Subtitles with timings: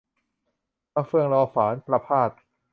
[0.95, 2.31] 'มะเฟืองรอฝาน' ประภาส